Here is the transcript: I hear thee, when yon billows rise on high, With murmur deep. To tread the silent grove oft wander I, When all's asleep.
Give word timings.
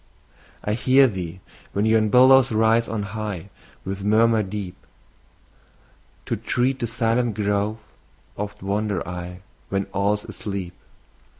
I 0.63 0.73
hear 0.73 1.05
thee, 1.07 1.41
when 1.73 1.85
yon 1.85 2.09
billows 2.09 2.51
rise 2.51 2.87
on 2.87 3.03
high, 3.13 3.51
With 3.85 4.03
murmur 4.03 4.41
deep. 4.41 4.75
To 6.25 6.35
tread 6.35 6.79
the 6.79 6.87
silent 6.87 7.35
grove 7.35 7.77
oft 8.35 8.63
wander 8.63 9.07
I, 9.07 9.43
When 9.69 9.85
all's 9.93 10.25
asleep. 10.25 10.73